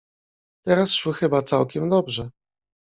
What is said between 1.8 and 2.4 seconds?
dobrze?